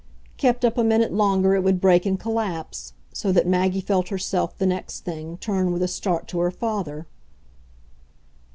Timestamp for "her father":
6.39-7.05